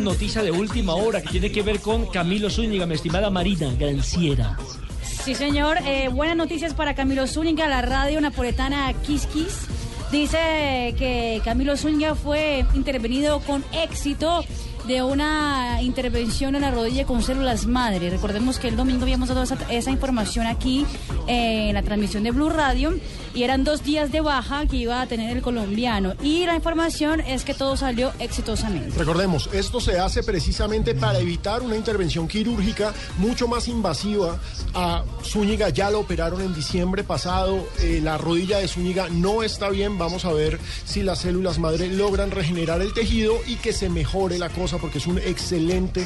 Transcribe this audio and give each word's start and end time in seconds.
Noticia 0.00 0.44
de 0.44 0.52
última 0.52 0.94
hora 0.94 1.20
que 1.20 1.28
tiene 1.28 1.50
que 1.50 1.60
ver 1.60 1.80
con 1.80 2.06
Camilo 2.06 2.48
Zúñiga, 2.50 2.86
mi 2.86 2.94
estimada 2.94 3.30
Marina 3.30 3.68
Granciera. 3.76 4.56
Sí, 5.02 5.34
señor. 5.34 5.76
Eh, 5.84 6.06
buenas 6.06 6.36
noticias 6.36 6.72
para 6.72 6.94
Camilo 6.94 7.26
Zúñiga, 7.26 7.66
la 7.66 7.82
radio 7.82 8.20
napoletana 8.20 8.92
Kiss. 9.02 9.26
Dice 10.12 10.94
que 10.96 11.42
Camilo 11.44 11.76
Zúñiga 11.76 12.14
fue 12.14 12.64
intervenido 12.74 13.40
con 13.40 13.64
éxito 13.72 14.44
de 14.86 15.02
una 15.02 15.82
intervención 15.82 16.54
en 16.54 16.62
la 16.62 16.70
rodilla 16.70 17.04
con 17.04 17.22
células 17.22 17.66
madre. 17.66 18.10
Recordemos 18.10 18.58
que 18.58 18.68
el 18.68 18.76
domingo 18.76 19.02
habíamos 19.02 19.28
dado 19.28 19.42
esa, 19.42 19.90
información 19.90 20.46
aquí 20.46 20.86
eh, 21.26 21.68
en 21.68 21.74
la 21.74 21.82
transmisión 21.82 22.22
de 22.22 22.30
Blue 22.30 22.50
Radio 22.50 22.94
y 23.34 23.42
eran 23.42 23.64
dos 23.64 23.82
días 23.84 24.10
de 24.10 24.20
baja 24.20 24.66
que 24.66 24.76
iba 24.76 25.00
a 25.00 25.06
tener 25.06 25.36
el 25.36 25.42
colombiano. 25.42 26.14
Y 26.22 26.44
la 26.46 26.56
información 26.56 27.20
es 27.20 27.44
que 27.44 27.54
todo 27.54 27.76
salió 27.76 28.12
exitosamente. 28.18 28.98
Recordemos, 28.98 29.48
esto 29.52 29.80
se 29.80 29.98
hace 29.98 30.22
precisamente 30.22 30.94
para 30.94 31.18
evitar 31.18 31.62
una 31.62 31.76
intervención 31.76 32.26
quirúrgica 32.28 32.92
mucho 33.18 33.48
más 33.48 33.68
invasiva. 33.68 34.38
A 34.74 35.04
Zúñiga 35.24 35.68
ya 35.70 35.90
lo 35.90 36.00
operaron 36.00 36.40
en 36.40 36.54
diciembre 36.54 37.04
pasado. 37.04 37.68
Eh, 37.80 38.00
la 38.02 38.18
rodilla 38.18 38.58
de 38.58 38.68
Zúñiga 38.68 39.08
no 39.08 39.42
está 39.42 39.68
bien. 39.70 39.98
Vamos 39.98 40.24
a 40.24 40.32
ver 40.32 40.58
si 40.84 41.02
las 41.02 41.20
células 41.20 41.58
madre 41.58 41.88
logran 41.88 42.30
regenerar 42.30 42.82
el 42.82 42.92
tejido 42.92 43.34
y 43.46 43.56
que 43.56 43.72
se 43.72 43.88
mejore 43.88 44.38
la 44.38 44.48
cosa 44.48 44.67
porque 44.76 44.98
es 44.98 45.06
un 45.06 45.16
excelente 45.18 46.04